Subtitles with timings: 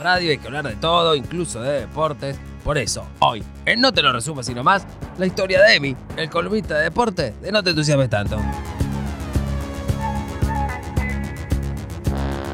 [0.00, 2.38] radio, hay que hablar de todo, incluso de deportes.
[2.64, 4.86] Por eso, hoy, en No Te Lo Resumo Sino Más,
[5.18, 8.38] la historia de Emi, el columnista de deporte de No Te Entusiasmes Tanto.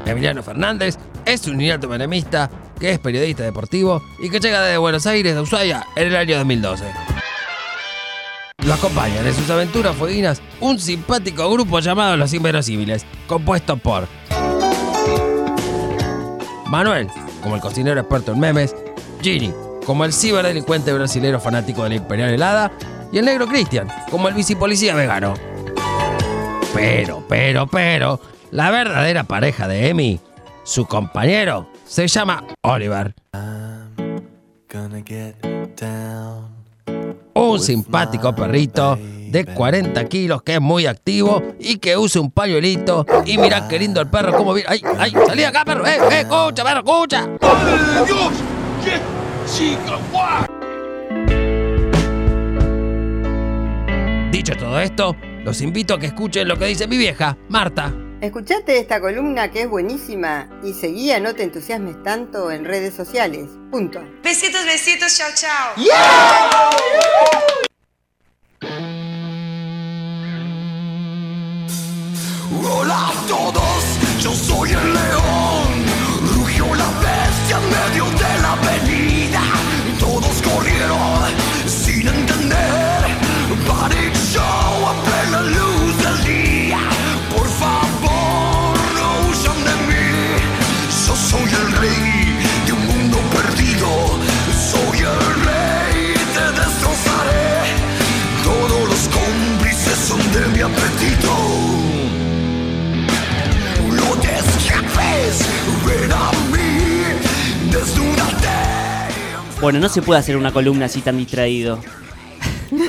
[0.04, 5.06] Emiliano Fernández es un inalto menemista que es periodista deportivo y que llega desde Buenos
[5.06, 6.84] Aires a Ushuaia en el año 2012.
[8.64, 14.08] Lo acompañan en sus aventuras fueguinas un simpático grupo llamado Los Inverosímiles, compuesto por
[16.68, 17.08] Manuel,
[17.46, 18.74] como el cocinero experto en memes,
[19.22, 22.72] Gini, como el ciberdelincuente brasilero fanático de la Imperial Helada,
[23.12, 25.34] y el negro Cristian, como el bicipolicía vegano.
[26.74, 30.18] Pero, pero, pero, la verdadera pareja de Emi,
[30.64, 33.14] su compañero, se llama Oliver.
[37.34, 38.98] Un simpático perrito
[39.30, 43.06] de 40 kilos que es muy activo y que usa un pañuelito.
[43.24, 44.68] Y mirá qué lindo el perro, cómo viene.
[44.70, 45.12] ¡Ay, ay!
[45.26, 45.86] ¡Salí acá, perro!
[45.86, 46.20] ¡Eh, eh!
[46.20, 47.28] ¡Escucha, perro, escucha!
[48.06, 48.32] Dios!
[48.84, 49.00] ¡Qué
[49.52, 49.98] chica!
[50.12, 50.46] ¡Guau!
[54.30, 57.92] Dicho todo esto, los invito a que escuchen lo que dice mi vieja, Marta.
[58.20, 62.94] Escuchate esta columna que es buenísima y seguí a No te entusiasmes tanto en redes
[62.94, 63.48] sociales.
[63.70, 64.00] Punto.
[64.22, 65.74] Besitos, besitos, chao, chao.
[65.76, 67.65] Hola
[73.26, 73.84] todos,
[74.20, 75.68] yo soy el león.
[76.34, 79.42] Rugió la bestia en medio de la avenida.
[79.98, 81.22] Todos corrieron
[81.66, 83.00] sin entender.
[83.66, 86.78] Party show a plena luz del día.
[87.34, 90.08] Por favor, no huyan de mí.
[91.06, 93.88] Yo soy el rey de un mundo perdido.
[94.70, 97.74] Soy el rey, te destrozaré.
[98.44, 101.75] Todos los cómplices son de mi apetito.
[109.60, 111.78] Bueno, no se puede hacer una columna así tan distraído.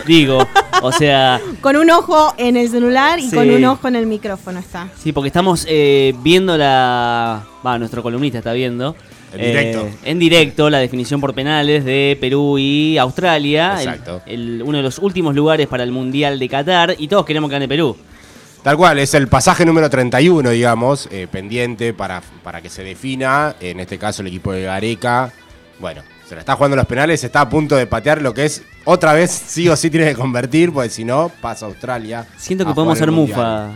[0.06, 0.46] Digo,
[0.82, 3.36] o sea, Con un ojo en el celular y Sí.
[3.36, 4.90] con un ojo en el micrófono está.
[5.02, 7.44] sí, porque estamos eh, viendo la.
[7.66, 8.96] Va, nuestro columnista está viendo.
[9.34, 9.82] En directo.
[9.88, 13.74] eh, en directo la definición por penales de Perú y Australia.
[13.82, 14.22] el- Exacto.
[14.26, 16.96] el- uno de los últimos lugares para el Mundial de Qatar.
[16.98, 17.96] Y todos queremos que gane Perú.
[18.68, 23.56] Tal cual, es el pasaje número 31, digamos, eh, pendiente para, para que se defina.
[23.62, 25.32] En este caso, el equipo de Gareca,
[25.80, 28.64] bueno, se la está jugando los penales, está a punto de patear lo que es,
[28.84, 32.28] otra vez, sí o sí tiene que convertir, porque si no, pasa a Australia.
[32.36, 33.70] Siento que a podemos ser mufa.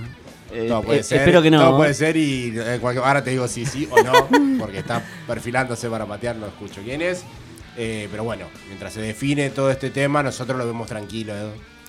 [0.51, 1.62] Eh, Todo puede eh, ser, espero que no.
[1.62, 4.28] Todo puede ser y eh, ahora te digo sí, sí o no,
[4.59, 7.24] porque está perfilándose para patear, no escucho quién es.
[7.78, 11.34] Pero bueno, mientras se define todo este tema, nosotros lo vemos tranquilo.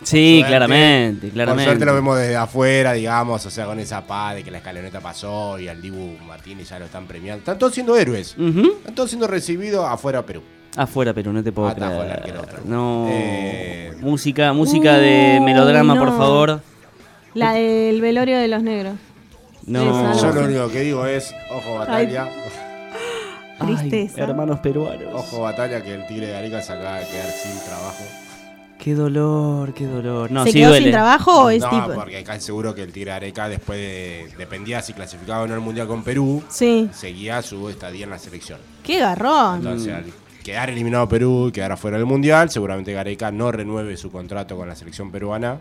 [0.05, 1.65] Sí, suerte- claramente, Por claramente.
[1.65, 5.01] suerte lo vemos desde afuera, digamos, o sea, con esa paz de que la escaloneta
[5.01, 7.39] pasó y al Dibu Martínez ya lo están premiando.
[7.41, 8.37] Están todos siendo héroes.
[8.39, 10.43] Están todos siendo recibidos afuera Perú.
[10.77, 12.23] Afuera, pero no te puedo creer.
[12.65, 13.07] No.
[13.11, 13.93] Eh.
[14.01, 16.61] Música, música de Uy, melodrama, por favor.
[17.35, 18.95] La del velorio de los negros.
[19.67, 20.19] No.
[20.21, 22.29] Yo lo único que digo es, ojo batalla,
[23.61, 24.23] Ay, Tristeza.
[24.25, 25.05] hermanos peruanos.
[25.15, 28.03] ojo batalla que el Tigre de Arica se acaba de quedar sin trabajo.
[28.83, 30.31] Qué dolor, qué dolor.
[30.33, 30.87] No, ¿Se sí quedó duele.
[30.87, 31.95] sin trabajo o es no, tipo?
[31.95, 35.55] porque acá es seguro que el Tigre Areca después de, dependía si clasificaba o no
[35.55, 36.89] el Mundial con Perú, Sí.
[36.93, 38.59] seguía su estadía en la selección.
[38.83, 39.59] Qué garrón.
[39.59, 40.05] Entonces, al
[40.43, 44.67] quedar eliminado Perú y quedar afuera del Mundial, seguramente Gareca no renueve su contrato con
[44.67, 45.61] la selección peruana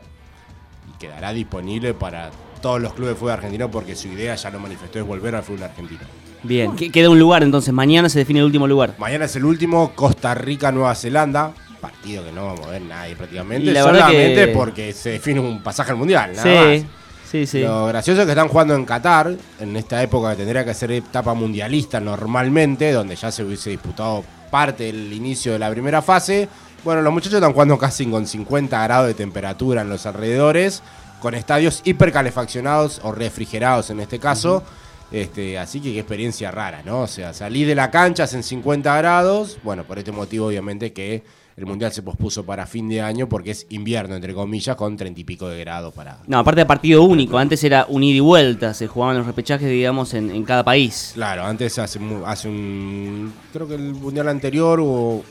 [0.91, 4.59] y quedará disponible para todos los clubes de fútbol argentino porque su idea ya lo
[4.59, 6.01] manifestó es volver al fútbol argentino.
[6.41, 7.71] Bien, que- queda un lugar entonces.
[7.71, 8.95] Mañana se define el último lugar.
[8.97, 13.71] Mañana es el último Costa Rica-Nueva Zelanda, partido que no va a mover nadie prácticamente,
[13.71, 16.91] la solamente que- porque se define un pasaje al Mundial, nada Sí, más.
[17.29, 17.59] sí, sí.
[17.61, 20.91] Lo gracioso es que están jugando en Qatar, en esta época que tendría que ser
[20.91, 26.47] etapa mundialista normalmente, donde ya se hubiese disputado parte del inicio de la primera fase.
[26.83, 30.81] Bueno, los muchachos están jugando casi con 50 grados de temperatura en los alrededores,
[31.19, 34.63] con estadios hipercalefaccionados o refrigerados en este caso.
[35.11, 37.01] Este, así que qué experiencia rara, ¿no?
[37.01, 39.57] O sea, salí de la cancha en 50 grados.
[39.61, 41.21] Bueno, por este motivo, obviamente, que
[41.61, 45.21] el mundial se pospuso para fin de año porque es invierno, entre comillas, con 30
[45.21, 47.37] y pico de grados para, No, aparte de partido único.
[47.37, 48.73] Antes era un ida y vuelta.
[48.73, 51.11] Se jugaban los repechajes, digamos, en, en cada país.
[51.13, 53.31] Claro, antes hace, hace un.
[53.53, 55.23] Creo que el mundial anterior o.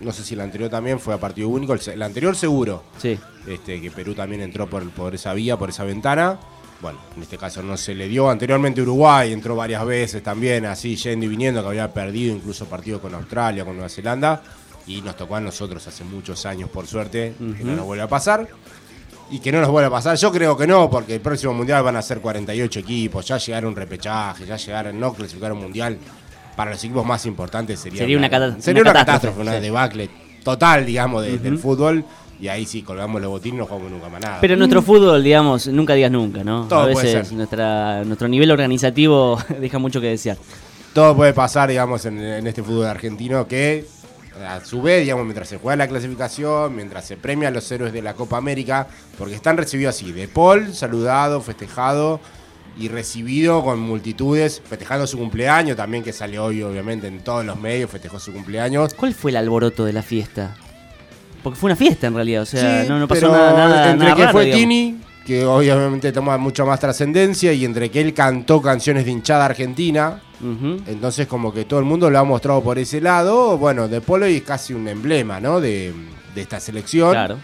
[0.00, 1.74] No sé si el anterior también fue a partido único.
[1.74, 2.82] El, el anterior seguro.
[2.96, 3.16] Sí.
[3.46, 6.40] Este, que Perú también entró por, por esa vía, por esa ventana.
[6.80, 8.28] Bueno, en este caso no se le dio.
[8.28, 13.00] Anteriormente Uruguay entró varias veces también, así yendo y viniendo, que había perdido incluso partidos
[13.00, 14.42] con Australia, con Nueva Zelanda.
[14.88, 18.08] Y nos tocó a nosotros hace muchos años, por suerte, que no nos vuelve a
[18.08, 18.48] pasar.
[19.30, 20.16] Y que no nos vuelva a pasar.
[20.16, 23.26] Yo creo que no, porque el próximo mundial van a ser 48 equipos.
[23.26, 25.98] Ya llegar a un repechaje, ya llegar a no clasificar a un mundial.
[26.56, 29.60] para los equipos más importantes sería, Sería una cata- sería una una catástrofe, una sí.
[29.60, 30.10] debacle
[30.42, 32.04] total, digamos, de- del fútbol.
[32.40, 34.38] Y ahí sí, colgamos los botines y no jugamos nunca más nada.
[34.40, 36.66] Pero nuestro fútbol, digamos, nunca digas nunca, ¿no?
[36.68, 37.36] Todo a puede veces ser.
[37.36, 40.36] nuestra, nuestro nivel organizativo deja mucho que desear.
[40.94, 43.86] Todo puede pasar, digamos, en, en este fútbol argentino que,
[44.46, 47.92] a su vez, digamos, mientras se juega la clasificación, mientras se premia a los héroes
[47.92, 48.86] de la Copa América,
[49.16, 52.20] porque están recibidos así, de Paul, saludado, festejado
[52.78, 57.58] y recibido con multitudes, festejando su cumpleaños también, que salió hoy, obviamente, en todos los
[57.58, 58.94] medios, festejó su cumpleaños.
[58.94, 60.54] ¿Cuál fue el alboroto de la fiesta?
[61.42, 63.90] Porque fue una fiesta en realidad, o sea, Sí, no, no pasó pero nada, nada,
[63.90, 64.60] entre nada que raro, fue digamos.
[64.60, 69.44] Tini, que obviamente toma mucha más trascendencia, y entre que él cantó canciones de hinchada
[69.44, 70.22] argentina,
[70.86, 73.58] entonces como que todo el mundo lo ha mostrado por ese lado.
[73.58, 75.60] Bueno, De Polo es casi un emblema, ¿no?
[75.60, 75.92] De,
[76.34, 77.10] de esta selección.
[77.12, 77.36] Claro.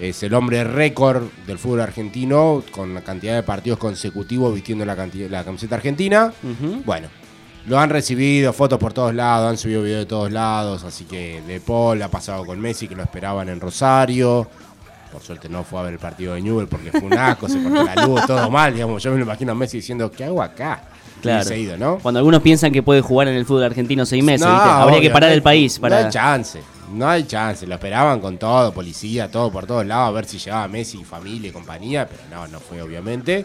[0.00, 4.96] Es el hombre récord del fútbol argentino con la cantidad de partidos consecutivos vistiendo la,
[4.96, 6.32] cantidad- la camiseta argentina.
[6.84, 7.06] Bueno,
[7.66, 11.42] lo han recibido, fotos por todos lados, han subido videos de todos lados, así que
[11.46, 14.48] De Paul ha pasado con Messi, que lo esperaban en Rosario.
[15.12, 17.62] Por suerte no fue a ver el partido de Newell porque fue un asco, se
[17.62, 19.02] cortó la luz, todo mal, digamos.
[19.02, 20.82] Yo me lo imagino a Messi diciendo, ¿qué hago acá?
[21.22, 21.52] Claro.
[21.54, 21.98] Ido, ¿no?
[21.98, 24.68] Cuando algunos piensan que puede jugar en el fútbol argentino seis meses, No, ¿viste?
[24.68, 25.98] habría que parar no el país No para...
[26.06, 26.60] hay chance,
[26.92, 27.66] no hay chance.
[27.66, 31.48] Lo esperaban con todo, policía, todo por todos lados, a ver si llegaba Messi, familia
[31.48, 33.44] y compañía, pero no, no fue obviamente.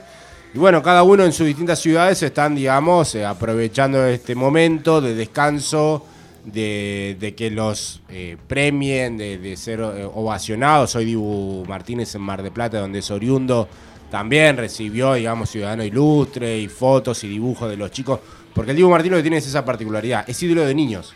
[0.54, 5.16] Y bueno, cada uno en sus distintas ciudades están, digamos, eh, aprovechando este momento de
[5.16, 6.06] descanso,
[6.46, 10.92] de, de que los eh, premien, de, ser eh, ovacionados.
[10.92, 13.68] Soy Dibu Martínez en Mar de Plata, donde es oriundo.
[14.12, 18.20] También recibió, digamos, Ciudadano Ilustre y fotos y dibujos de los chicos.
[18.54, 21.14] Porque el Dibu Martínez lo que tiene es esa particularidad, es ídolo de niños.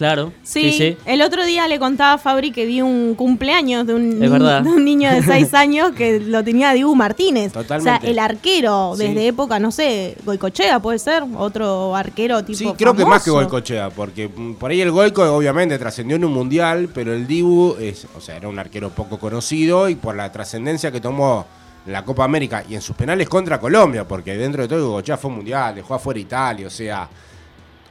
[0.00, 0.96] Claro, Sí, sí, sí.
[1.04, 4.28] el otro día le contaba a Fabri que vi un cumpleaños de un, Es ni-
[4.28, 4.62] verdad.
[4.64, 7.52] de un niño de 6 años que lo tenía Dibu Martínez.
[7.52, 7.98] Totalmente.
[7.98, 9.04] O sea, el arquero Sí.
[9.06, 13.30] desde época, no sé, Goicochea puede ser, otro arquero tipo Sí, creo que más que.
[13.30, 17.76] Goicochea, porque mm, por ahí el Goico obviamente trascendió en un mundial, pero el Dibu
[17.78, 21.44] es, o sea, era un arquero poco conocido y por la trascendencia que tomó
[21.86, 25.18] en la Copa América y en sus penales contra Colombia, porque dentro de todo Goicochea
[25.18, 27.06] fue un mundial, dejó afuera Italia, o sea,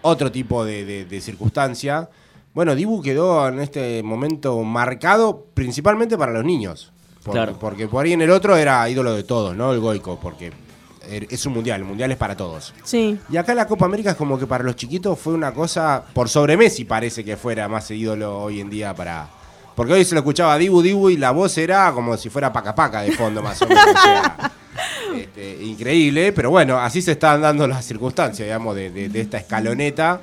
[0.02, 2.10] otro tipo de, de- de circunstancia.
[2.54, 6.92] Bueno, Dibu quedó en este momento marcado principalmente para los niños.
[7.24, 7.58] Porque, Claro.
[7.60, 9.72] porque por ahí en el otro era ídolo de todos, ¿no?
[9.74, 10.52] El Goico, porque
[11.10, 12.74] er- es un mundial, el mundial es para todos.
[12.84, 13.20] Sí.
[13.30, 16.30] Y acá la Copa América es como que para los chiquitos fue una cosa, por
[16.30, 19.28] sobre Messi parece que fuera más ídolo hoy en día para...
[19.76, 22.74] Porque hoy se lo escuchaba Dibu Dibu y la voz era como si fuera paca
[22.76, 23.86] paca de fondo más o menos.
[23.86, 24.52] o sea,
[25.16, 30.22] este, increíble, pero bueno, así se están dando las circunstancias, digamos, de, de- esta escaloneta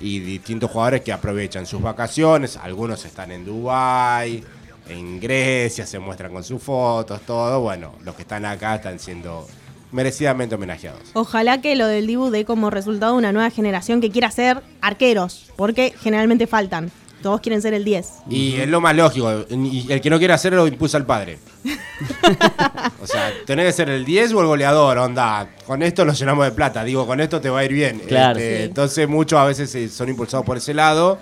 [0.00, 4.44] y distintos jugadores que aprovechan sus vacaciones, algunos están en Dubái,
[4.88, 9.46] en Grecia, se muestran con sus fotos, todo, bueno, los que están acá están siendo
[9.92, 11.00] merecidamente homenajeados.
[11.14, 15.46] Ojalá que lo del Dibu dé como resultado una nueva generación que quiera ser arqueros,
[15.56, 16.90] porque generalmente faltan.
[17.26, 18.08] Todos quieren ser el 10.
[18.30, 19.32] Y es lo más lógico.
[19.50, 21.38] Y el que no quiere hacerlo lo impulsa el padre.
[23.02, 25.48] o sea, tenés que ser el 10 o el goleador, onda.
[25.66, 26.84] Con esto nos llenamos de plata.
[26.84, 27.98] Digo, con esto te va a ir bien.
[28.06, 28.38] Claro.
[28.38, 28.62] Este, Sí.
[28.62, 31.18] Entonces, muchos a veces eh, son impulsados por ese lado.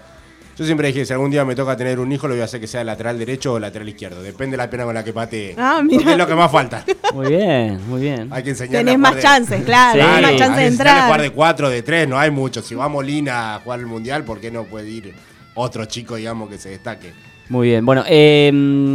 [0.58, 2.60] Yo siempre dije, si algún día me toca tener un hijo, lo voy a hacer
[2.60, 4.22] que sea lateral derecho o lateral izquierdo.
[4.22, 5.54] Depende de la pena con la que patee.
[5.56, 6.12] Ah, mira.
[6.12, 6.84] Es lo que más falta.
[7.14, 8.28] Muy bien, muy bien.
[8.30, 10.06] Hay que enseñarle Tenés a más de- chances, claro, Sí.
[10.06, 11.32] tenés más chances de a jugar de entrar.
[11.34, 12.60] 4, de 3, no hay mucho.
[12.60, 15.14] Si va Molina a jugar el mundial, ¿por qué no puede ir
[15.54, 17.12] otro chico, digamos, que se destaque?
[17.48, 17.84] Muy bien.
[17.84, 18.48] Bueno, eh,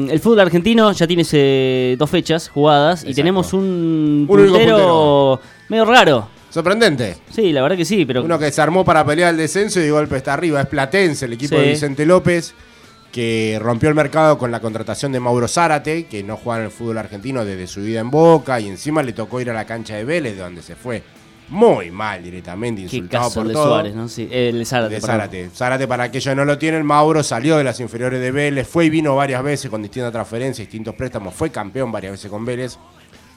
[0.10, 6.28] el fútbol argentino ya tiene eh, dos fechas jugadas y tenemos un puntero medio raro.
[6.50, 7.18] Sorprendente.
[7.30, 9.84] Sí, la verdad que sí, pero Uno que se armó para pelear el descenso y
[9.84, 10.62] de golpe está arriba.
[10.62, 11.62] Es Platense, el equipo Sí.
[11.62, 12.56] de Vicente López,
[13.12, 16.72] que rompió el mercado con la contratación de Mauro Zárate, que no juega en el
[16.72, 19.96] fútbol argentino desde su vida en Boca, y encima le tocó ir a la cancha
[19.96, 21.04] de Vélez, de donde se fue
[21.50, 23.68] muy mal directamente, qué insultado caso por de todo.
[23.68, 24.08] Suárez, ¿no?
[24.08, 24.96] Sí, el Zárate.
[24.96, 25.02] De.
[25.02, 25.50] Zárate.
[25.50, 28.86] Zárate, para aquellos que no lo tienen, Mauro salió de las inferiores de Vélez, fue
[28.86, 32.78] y vino varias veces con distintas transferencias, distintos préstamos, fue campeón varias veces con Vélez.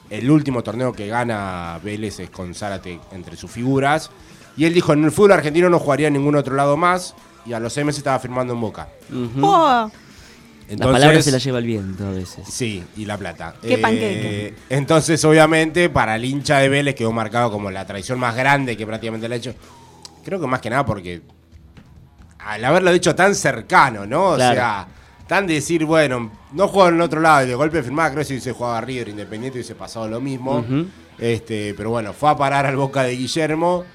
[0.09, 4.11] El último torneo que gana Vélez es con Zárate entre sus figuras.
[4.55, 7.15] Y él dijo, en el fútbol argentino no jugaría en ningún otro lado más.
[7.45, 8.89] Y a los seis meses estaba firmando en Boca.
[9.41, 9.89] Oh,
[10.77, 12.47] Las palabras se las lleva el viento a veces.
[12.49, 13.55] Sí, y la plata.
[13.61, 14.53] Qué panqueque.
[14.69, 18.85] Entonces, obviamente, para el hincha de Vélez quedó marcado como la traición más grande que
[18.85, 19.53] prácticamente le ha hecho.
[20.23, 21.21] Creo que más que nada porque
[22.39, 24.31] al haberlo dicho tan cercano, ¿no?
[24.31, 24.55] O Claro.
[24.55, 24.87] sea,
[25.27, 28.33] tan decir, bueno, no juego en otro lado y de golpe firmaba, creo que si
[28.33, 30.65] hubiese jugado a River Independiente hubiese pasado lo mismo.
[31.17, 33.85] Este, pero bueno, fue a parar al boca de Guillermo.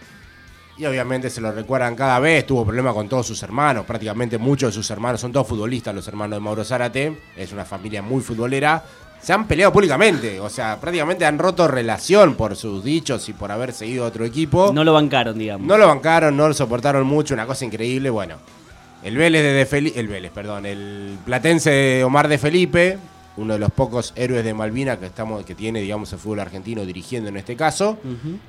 [0.79, 4.69] Y obviamente se lo recuerdan cada vez, tuvo problemas con todos sus hermanos, prácticamente muchos
[4.69, 8.23] de sus hermanos, son todos futbolistas los hermanos de Mauro Zárate, es una familia muy
[8.23, 8.85] futbolera,
[9.21, 10.39] se han peleado públicamente.
[10.39, 14.25] O sea, prácticamente han roto relación por sus dichos y por haber seguido a otro
[14.25, 14.73] equipo.
[14.73, 15.67] No lo bancaron, digamos.
[15.67, 18.11] No lo bancaron, no lo soportaron mucho, una cosa increíble.
[18.11, 18.37] Bueno,
[19.03, 22.99] el Vélez de, de Felipe, el Vélez, perdón, el platense de Omar de Felipe,
[23.39, 26.85] uno de los pocos héroes de Malvina que estamos, que tiene, digamos, el fútbol argentino
[26.85, 27.99] dirigiendo en este caso.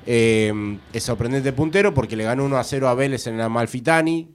[0.06, 0.52] Eh,
[0.92, 4.28] es sorprendente puntero porque le ganó 1 a 0 a Vélez en el Amalfitani.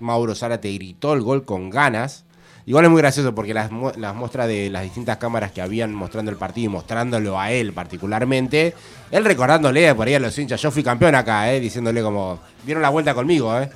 [0.00, 2.24] Mauro Zárate gritó el gol con ganas.
[2.66, 5.92] Igual es muy gracioso porque las, mu- las muestras de las distintas cámaras que habían
[5.94, 8.74] mostrando el partido y mostrándolo a él particularmente,
[9.10, 12.82] él recordándole por ahí a los hinchas, yo fui campeón acá, eh, diciéndole como, dieron
[12.82, 13.68] la vuelta conmigo, eh.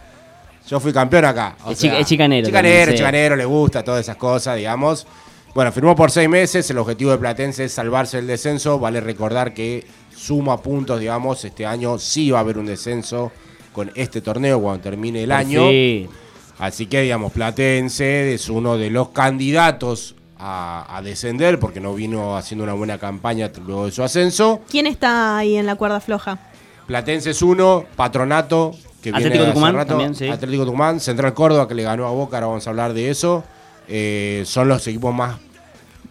[0.68, 1.56] Yo fui campeón acá.
[1.64, 2.96] O Es chica- es chicanero Chicanero, también, sí.
[2.98, 5.06] chicanero, le gusta todas esas cosas, digamos.
[5.56, 6.68] Bueno, firmó por seis meses.
[6.68, 8.78] El objetivo de Platense es salvarse del descenso.
[8.78, 11.42] Vale recordar que suma puntos, digamos.
[11.46, 13.32] Este año sí va a haber un descenso
[13.72, 15.66] con este torneo cuando termine el Por año.
[15.70, 16.10] fin.
[16.58, 22.36] Así que, digamos, Platense es uno de los candidatos a, a descender porque no vino
[22.36, 24.60] haciendo una buena campaña luego de su ascenso.
[24.68, 26.38] ¿Quién está ahí en la cuerda floja?
[26.86, 30.28] Platense es uno, Patronato, que Atlético viene de hace Tucumán rato, también, sí.
[30.28, 33.42] Atlético Tucumán, Central Córdoba, que le ganó a Boca, ahora vamos a hablar de eso.
[33.88, 35.45] Eh, son los equipos más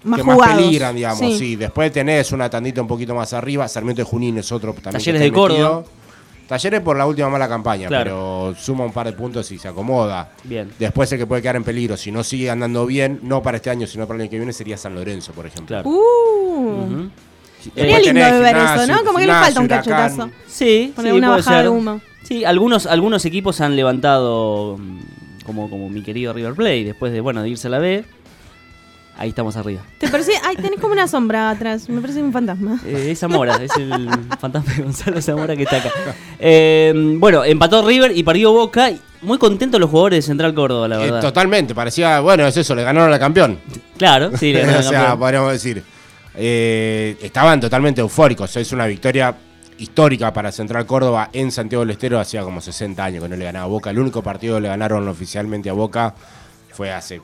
[0.05, 0.45] Más que jugados.
[0.55, 1.37] más peligran, digamos, Sí.
[1.37, 1.55] sí.
[1.55, 4.93] Después tenés una tandita un poquito más arriba, Sarmiento de Junín es otro también.
[4.93, 5.83] Talleres de Córdoba.
[6.47, 8.03] Talleres por la última mala campaña, Claro.
[8.03, 10.29] pero suma un par de puntos y se acomoda.
[10.43, 10.71] Bien.
[10.77, 13.71] Después el que puede quedar en peligro, si no sigue andando bien, no para este
[13.71, 15.67] año, sino para el año que viene, sería San Lorenzo, por ejemplo.
[15.81, 15.89] Claro.
[15.89, 17.09] Uh.
[17.73, 19.03] Sería Después lindo de ver eso, ¿no?
[19.03, 20.29] Como que le falta un cachetazo.
[20.47, 22.01] Sí, Poner sí, una puede bajada de humo.
[22.21, 24.99] Sí, algunos, algunos equipos han levantado, mm,
[25.47, 28.05] como, como mi querido River Plate, después de, bueno, de irse a la B.
[29.17, 29.81] Ahí estamos arriba.
[29.97, 30.33] ¿Te parece?
[30.43, 31.87] Ay, tenés como una sombra atrás.
[31.87, 32.79] Me parece un fantasma.
[32.85, 35.89] Eh, es Zamora, es el fantasma de Gonzalo Zamora que está acá.
[36.37, 38.91] Eh, bueno, empató River y perdió Boca.
[39.21, 41.21] Muy contentos los jugadores de Central Córdoba, la Eh, verdad.
[41.21, 43.57] totalmente, parecía, bueno, es eso, le ganaron al campeón.
[43.97, 45.19] Claro, sí, le ganaron o al sea, campeón.
[45.19, 45.83] podríamos decir,
[46.35, 48.55] eh, estaban totalmente eufóricos.
[48.57, 49.33] Es una victoria
[49.77, 52.19] histórica para Central Córdoba en Santiago del Estero.
[52.19, 53.89] Hacía como 60 años que no le ganaba a Boca.
[53.89, 56.13] El único partido que le ganaron oficialmente a Boca
[56.73, 57.21] fue hace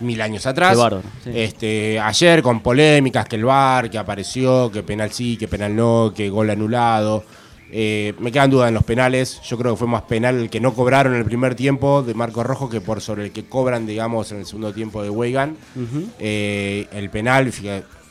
[0.00, 0.78] mil años atrás.
[1.24, 1.30] Sí.
[1.34, 6.12] Este, ayer con polémicas, que el VAR, que apareció, que penal sí, que penal no,
[6.14, 7.24] que gol anulado.
[7.70, 9.40] Eh, me quedan dudas en los penales.
[9.42, 12.14] Yo creo que fue más penal el que no cobraron en el primer tiempo de
[12.14, 15.56] Marco Rojo que por sobre el que cobran, digamos, en el segundo tiempo de Weigan.
[16.18, 17.52] Eh, el penal,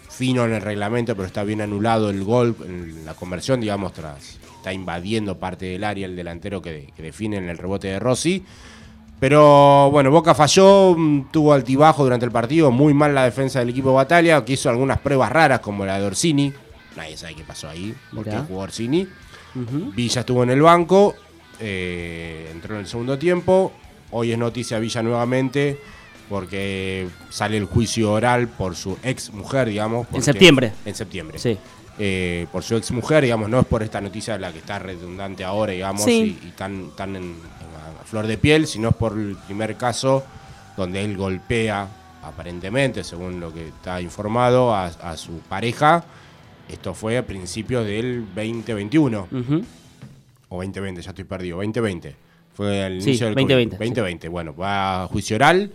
[0.10, 4.40] fino en el reglamento, pero está bien anulado el gol, en la conversión, digamos, tras
[4.58, 8.44] está invadiendo parte del área el delantero que, que define en el rebote de Rossi.
[9.20, 13.70] Pero bueno, Boca falló, mm, tuvo altibajo durante el partido, muy mal la defensa del
[13.70, 16.54] equipo de Batalla, que hizo algunas pruebas raras como la de Orsini.
[16.96, 18.44] Nadie sabe qué pasó ahí, porque Mirá.
[18.48, 19.08] jugó Orsini.
[19.96, 21.16] Villa estuvo en el banco,
[21.60, 23.72] eh, entró en el segundo tiempo.
[24.12, 25.80] Hoy es noticia Villa nuevamente
[26.30, 30.06] porque sale el juicio oral por su ex mujer, digamos.
[30.08, 30.74] porque- septiembre.
[30.86, 31.40] En septiembre.
[31.40, 31.58] Sí.
[32.00, 35.44] Eh, por su ex mujer, digamos, no es por esta noticia la que está redundante
[35.44, 36.38] ahora, digamos, Sí.
[36.44, 37.57] y, y tan, tan en, en
[38.10, 40.24] flor de piel, sino es por el primer caso
[40.76, 41.88] donde él golpea,
[42.24, 46.04] aparentemente, según lo que está informado, a, a su pareja.
[46.70, 49.62] Esto fue a principios del 2021 Ujú.
[50.50, 52.16] o 2020, ya estoy perdido, 2020.
[52.54, 53.88] Fue al Sí, inicio del 2020, COVID.
[53.88, 55.72] 2020, bueno, va a juicio oral.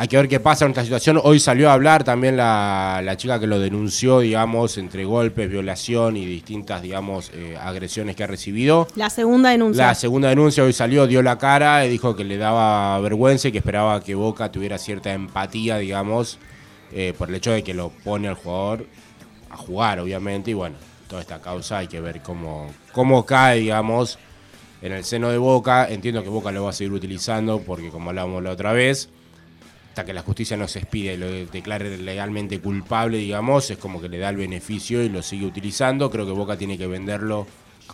[0.00, 1.20] Hay que ver qué pasa en esta situación.
[1.22, 6.16] Hoy salió a hablar también la, la chica que lo denunció, digamos, entre golpes, violación
[6.16, 8.88] y distintas, digamos, eh, agresiones que ha recibido.
[8.94, 9.88] La segunda denuncia.
[9.88, 13.52] La segunda denuncia hoy salió, dio la cara y dijo que le daba vergüenza y
[13.52, 16.38] que esperaba que Boca tuviera cierta empatía, digamos,
[16.92, 18.86] eh, por el hecho de que lo pone al jugador
[19.50, 20.52] a jugar, obviamente.
[20.52, 20.76] Y bueno,
[21.08, 24.18] toda esta causa hay que ver cómo, cómo cae, digamos,
[24.80, 25.86] en el seno de Boca.
[25.90, 29.10] Entiendo que Boca lo va a seguir utilizando porque, como hablábamos la otra vez,
[29.90, 34.00] hasta que la justicia no se expide y lo declare legalmente culpable, digamos, es como
[34.00, 36.08] que le da el beneficio y lo sigue utilizando.
[36.08, 37.44] Creo que Boca tiene que venderlo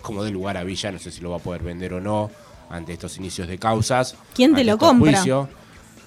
[0.02, 2.30] como de lugar a Villa, no sé si lo va a poder vender o no
[2.68, 4.14] ante estos inicios de causas.
[4.34, 5.12] ¿Quién te lo compra?
[5.12, 5.48] juicios.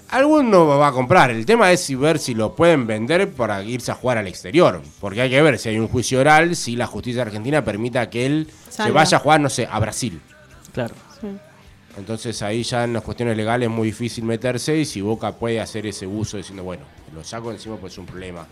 [0.09, 1.31] Alguno va a comprar.
[1.31, 4.81] El tema es si ver si lo pueden vender para irse a jugar al exterior.
[4.99, 8.27] Porque hay que ver si hay un juicio oral, si la justicia argentina permita que
[8.27, 10.21] él se vaya a jugar, no sé, a Brasil.
[10.71, 10.93] Claro.
[11.99, 15.59] Entonces ahí ya en las cuestiones legales es muy difícil meterse y si Boca puede
[15.59, 18.47] hacer ese uso diciendo, bueno, lo saco encima pues es un problema.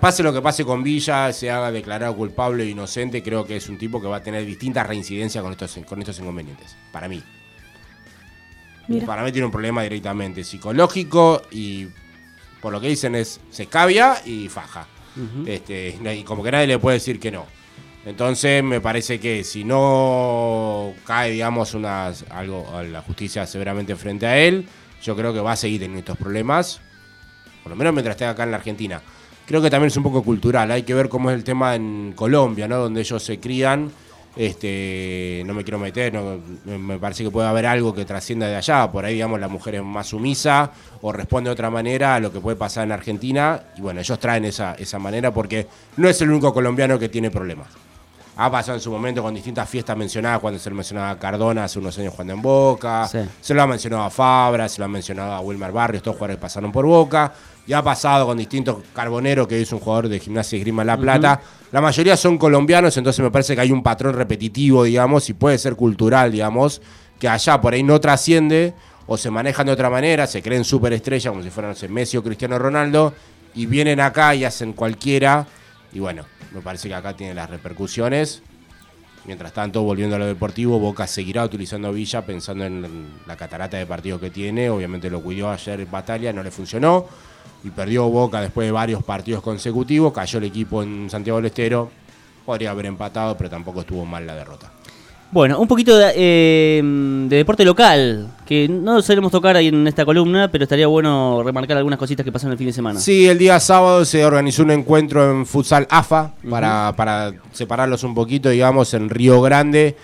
[0.00, 3.68] Pase lo que pase con Villa, se haga declarado culpable o inocente, creo que es
[3.68, 7.22] un tipo que va a tener distintas reincidencias con estos, con estos inconvenientes, para mí.
[8.88, 9.04] Mira.
[9.04, 11.88] Para mí tiene un problema directamente psicológico y
[12.60, 14.86] por lo que dicen es se escabia y faja.
[15.46, 17.44] este, y como que nadie le puede decir que no.
[18.06, 24.26] Entonces me parece que si no cae, digamos, unas, algo a la justicia severamente frente
[24.26, 24.64] a él,
[25.02, 26.80] yo creo que va a seguir teniendo estos problemas,
[27.64, 29.02] por lo menos mientras esté acá en la Argentina.
[29.44, 30.70] creo que también es un poco cultural.
[30.70, 32.78] Hay que ver cómo es el tema en Colombia, ¿no?
[32.78, 33.90] Donde ellos se crían.
[34.36, 38.54] Este, no me quiero meter, no, me parece que puede haber algo que trascienda de
[38.54, 38.88] allá.
[38.92, 40.70] Por ahí, digamos, la mujer es más sumisa
[41.00, 43.64] o responde de otra manera a lo que puede pasar en Argentina.
[43.76, 47.32] Y bueno, ellos traen esa, esa manera porque no es el único colombiano que tiene
[47.32, 47.85] problemas.
[48.38, 51.64] Ha pasado en su momento con distintas fiestas mencionadas, cuando se le mencionaba a Cardona
[51.64, 53.20] hace unos años jugando en Boca, Sí.
[53.40, 56.36] se lo ha mencionado a Fabra, se lo ha mencionado a Wilmer Barrios, todos jugadores
[56.36, 57.32] que pasaron por Boca,
[57.66, 60.86] y ha pasado con distintos Carboneros, que es un jugador de gimnasia y esgrima en
[60.88, 61.40] La Plata.
[61.72, 65.56] La mayoría son colombianos, entonces me parece que hay un patrón repetitivo, digamos, y puede
[65.56, 66.82] ser cultural, digamos,
[67.18, 68.74] que allá por ahí no trasciende
[69.06, 72.18] o se manejan de otra manera, se creen superestrellas como si fueran, no sé, Messi
[72.18, 73.14] o Cristiano Ronaldo,
[73.54, 75.46] y vienen acá y hacen cualquiera,
[75.92, 78.42] y bueno, me parece que acá tiene las repercusiones.
[79.26, 83.84] Mientras tanto, volviendo a lo deportivo, Boca seguirá utilizando Villa pensando en la catarata de
[83.84, 84.70] partidos que tiene.
[84.70, 87.06] Obviamente lo cuidó ayer en Batalla, no le funcionó.
[87.64, 90.12] Y perdió Boca después de varios partidos consecutivos.
[90.12, 91.90] Cayó el equipo en Santiago del Estero.
[92.44, 94.70] Podría haber empatado, pero tampoco estuvo mal la derrota.
[95.32, 96.82] Bueno, un poquito de, eh,
[97.28, 101.76] de deporte local, que no solemos tocar ahí en esta columna, pero estaría bueno remarcar
[101.76, 103.00] algunas cositas que pasaron el fin de semana.
[103.00, 108.14] Sí, el día sábado se organizó un encuentro en futsal AFA para, para separarlos un
[108.14, 109.96] poquito, digamos, en Río Grande.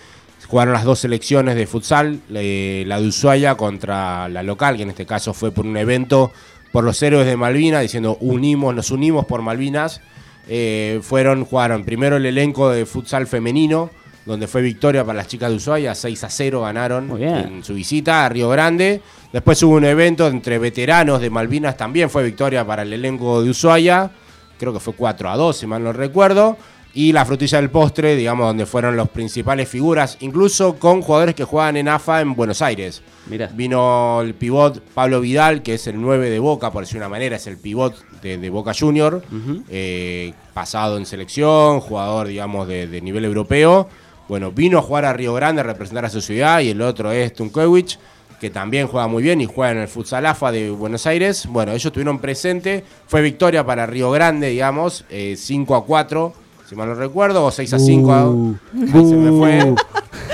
[0.47, 4.89] Jugaron las dos selecciones de futsal, eh, la de Ushuaia contra la local, que en
[4.89, 6.31] este caso fue por un evento
[6.71, 10.01] por los héroes de Malvinas, diciendo unimos, nos unimos por Malvinas.
[10.47, 13.89] Eh, fueron, jugaron primero el elenco de futsal femenino,
[14.25, 18.25] donde fue victoria para las chicas de Ushuaia, 6 a 0 ganaron en su visita
[18.25, 19.01] a Río Grande.
[19.31, 23.49] Después hubo un evento entre veteranos de Malvinas, también fue victoria para el elenco de
[23.49, 24.11] Ushuaia,
[24.57, 26.57] creo que fue 4 a 2, si mal no recuerdo.
[26.95, 31.43] Y la frutilla del postre, digamos, donde fueron los principales figuras, incluso con jugadores que
[31.43, 33.01] juegan en AFA en Buenos Aires.
[33.25, 33.47] Mirá.
[33.47, 37.37] Vino el pivot Pablo Vidal, que es el 9 de Boca, por decir una manera,
[37.37, 39.23] es el pivot de, de Boca Junior,
[39.69, 43.89] eh, pasado en selección, jugador, digamos, de, de nivel europeo.
[44.27, 47.11] Bueno, vino a jugar a Río Grande a representar a su ciudad y el otro
[47.11, 47.97] es Tunkovic,
[48.39, 51.45] que también juega muy bien y juega en el Futsal AFA de Buenos Aires.
[51.47, 56.33] Bueno, ellos estuvieron presentes, fue victoria para Río Grande, digamos, eh, 5 a 4,
[56.67, 58.13] si mal no recuerdo, o 6 a 5.
[58.13, 59.73] a- Ahí se me fue.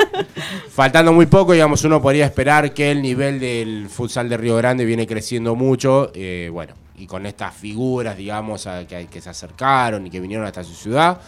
[0.70, 4.84] Faltando muy poco, digamos, uno podría esperar que el nivel del futsal de Río Grande
[4.84, 6.10] viene creciendo mucho.
[6.14, 10.46] eh, bueno, y con estas figuras, digamos, a- que, que se acercaron y que vinieron
[10.46, 11.18] hasta su ciudad.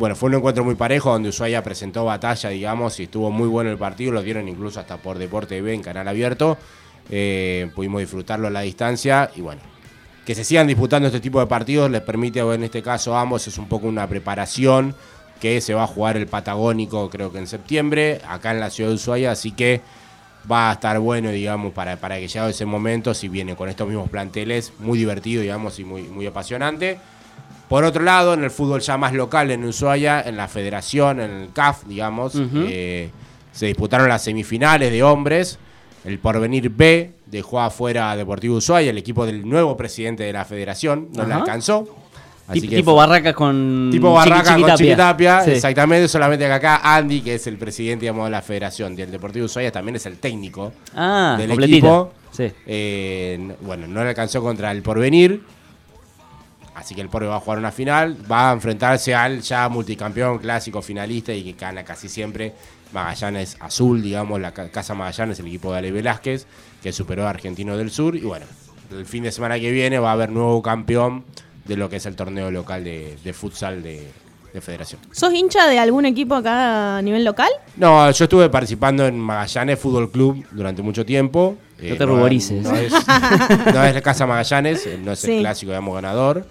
[0.00, 3.70] Bueno, fue un encuentro muy parejo donde Ushuaia presentó batalla, digamos, y estuvo muy bueno
[3.70, 4.12] el partido.
[4.12, 6.56] Lo dieron incluso hasta por Deporte TV en canal abierto.
[7.10, 9.60] Eh, pudimos disfrutarlo a la distancia y bueno,
[10.24, 13.46] que se sigan disputando este tipo de partidos les permite, en este caso a ambos,
[13.46, 14.94] es un poco una preparación
[15.38, 18.88] que se va a jugar el Patagónico, creo que en septiembre, acá en la ciudad
[18.88, 19.82] de Ushuaia, así que
[20.50, 23.86] va a estar bueno, digamos, para, para que llegue ese momento, si viene con estos
[23.86, 26.98] mismos planteles, muy divertido, digamos, y muy, muy apasionante.
[27.70, 31.30] Por otro lado, en el fútbol ya más local en Ushuaia, en la federación, en
[31.30, 33.10] el CAF, digamos, eh,
[33.52, 35.58] se disputaron las semifinales de hombres.
[36.04, 40.44] El Porvenir B dejó afuera a Deportivo Ushuaia, el equipo del nuevo presidente de la
[40.44, 41.42] federación, no le Ajá.
[41.42, 41.86] alcanzó.
[42.48, 45.40] Así Tip- que tipo fue- barracas con Tipo Chiqui- Barraca con Chiquitapia.
[45.42, 45.50] Sí.
[45.52, 49.46] exactamente, solamente que acá Andy, que es el presidente digamos, de la federación del Deportivo
[49.46, 51.76] Ushuaia, también es el técnico Ah, del completita.
[51.76, 52.12] equipo.
[52.32, 52.50] Sí.
[52.66, 55.42] Eh, bueno, no le alcanzó contra el Porvenir,
[56.80, 60.38] así que el Porvenir va a jugar una final, va a enfrentarse al ya multicampeón
[60.38, 62.52] clásico finalista y que gana casi siempre
[62.92, 66.46] Magallanes Azul, digamos, la ca- Casa Magallanes, el equipo de Ale Velázquez,
[66.82, 68.16] que superó a Argentino del Sur.
[68.16, 68.46] Y bueno,
[68.90, 71.24] el fin de semana que viene va a haber nuevo campeón
[71.66, 74.08] de lo que es el torneo local de, de futsal de,
[74.52, 75.00] de federación.
[75.12, 77.50] ¿Sos hincha de algún equipo acá a nivel local?
[77.76, 81.56] No, yo estuve participando en Magallanes Fútbol Club durante mucho tiempo.
[81.78, 82.62] Eh, No te ruborices.
[82.64, 82.90] No es,
[83.72, 86.44] no es la Casa Magallanes, eh, no es el clásico, digamos, ganador.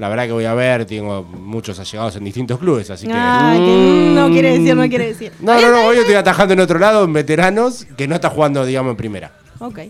[0.00, 3.12] La verdad que voy a ver, tengo muchos allegados en distintos clubes, así que...
[3.14, 5.30] Ah, que no quiere decir, no quiere decir.
[5.40, 8.64] No, no, no, hoy estoy atajando en otro lado, en veteranos, que no está jugando,
[8.64, 9.30] digamos, en primera.
[9.58, 9.80] Ok.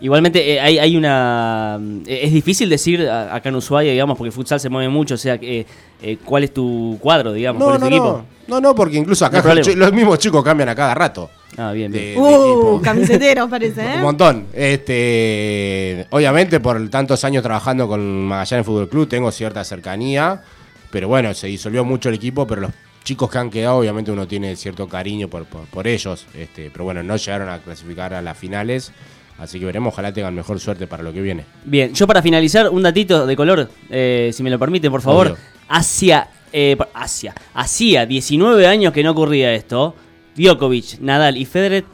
[0.00, 1.78] Igualmente eh, hay, hay una...
[2.06, 5.16] eh, es difícil decir a- acá en Ushuaia, digamos, porque el futsal se mueve mucho,
[5.16, 5.66] o sea, eh,
[6.00, 7.60] eh, ¿cuál es tu cuadro, digamos?
[7.60, 8.24] No, ¿Cuál es no, tu equipo?
[8.48, 11.28] no, no, no, porque incluso No acá los mismos chicos cambian a cada rato.
[11.56, 12.14] Ah, bien, de- bien.
[12.14, 12.80] de Uh, equipo.
[12.82, 14.02] camiseteros parece, Un ¿eh?
[14.02, 14.46] montón.
[14.52, 20.42] Este, obviamente, por tantos años trabajando con Magallanes Fútbol Club, tengo cierta cercanía.
[20.90, 22.70] Pero bueno, se disolvió mucho el equipo, pero los
[23.04, 26.26] chicos que han quedado, obviamente uno tiene cierto cariño por, por, por ellos.
[26.34, 28.92] Este, pero bueno, no llegaron a clasificar a las finales.
[29.38, 31.44] Así que veremos, ojalá tengan mejor suerte para lo que viene.
[31.64, 35.28] Bien, yo para finalizar, un datito de color, eh, si me lo permiten, por favor.
[35.28, 35.36] Obvio.
[35.68, 39.94] Hacia, eh, Asia, hacía 19 años que no ocurría esto.
[40.40, 41.84] Djokovic, Nadal y Federer,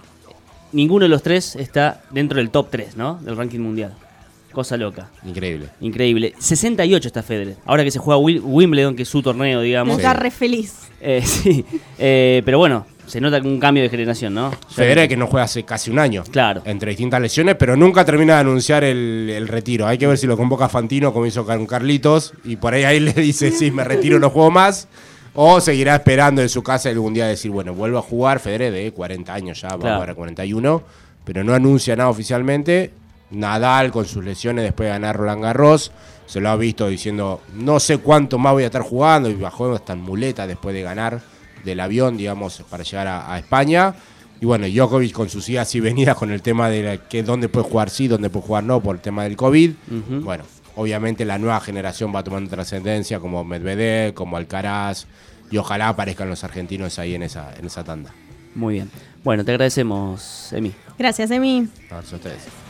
[0.73, 3.19] ninguno de los tres está dentro del top 3, ¿no?
[3.23, 3.95] Del ranking mundial.
[4.53, 5.11] Cosa loca.
[5.27, 5.69] Increíble.
[5.81, 6.35] Increíble.
[6.39, 7.57] 68 está Federer.
[7.67, 9.97] Ahora que se juega Wimbledon, que es su torneo, digamos.
[9.99, 10.89] Está re feliz.
[11.01, 11.65] Eh, sí.
[11.99, 14.51] Eh, pero bueno, se nota un cambio de generación, ¿no?
[14.71, 16.25] Federer que no juega hace casi un año.
[16.31, 16.63] Claro.
[16.65, 19.87] Entre distintas lesiones, pero nunca termina de anunciar el, el retiro.
[19.87, 22.33] Hay que ver si lo convoca Fantino como hizo con Carlitos.
[22.45, 24.89] Y por ahí ahí le dice, sí, me retiro, no juego más.
[25.37, 28.41] O seguirá esperando en su casa algún día decir, bueno, vuelvo a jugar.
[28.41, 29.95] Federer de 40 años ya, va Claro.
[29.95, 30.83] a jugar a 41.
[31.25, 32.91] Pero no anuncia nada oficialmente.
[33.31, 35.93] Nadal con sus lesiones después de ganar Roland Garros.
[36.27, 39.29] Se lo ha visto diciendo, no sé cuánto más voy a estar jugando.
[39.29, 41.21] Y bajó hasta en muleta después de ganar
[41.65, 43.95] del avión, digamos, para llegar a, a España.
[44.41, 47.49] Y bueno, Djokovic con sus idas y venidas con el tema de la- que dónde
[47.49, 49.71] puede jugar sí, dónde puede jugar no, por el tema del COVID.
[50.23, 50.45] Bueno,
[50.77, 55.07] obviamente la nueva generación va tomando trascendencia, como Medvedev, como Alcaraz.
[55.51, 58.13] Y ojalá aparezcan los argentinos ahí en esa, en esa tanda.
[58.55, 58.91] Muy bien.
[59.23, 60.73] Bueno, te agradecemos, Emi.
[60.99, 61.69] Gracias, Emi.
[61.91, 62.66] A ver si ustedes.